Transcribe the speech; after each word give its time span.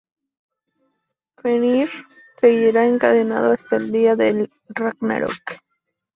Fenrir 1.37 1.91
seguirá 2.35 2.87
encadenado 2.87 3.51
hasta 3.51 3.75
el 3.75 3.91
día 3.91 4.15
de 4.15 4.49
Ragnarök. 4.69 5.59